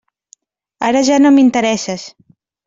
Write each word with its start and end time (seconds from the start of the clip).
Ara 0.87 1.03
ja 1.09 1.19
no 1.27 1.33
m'interesses. 1.35 2.09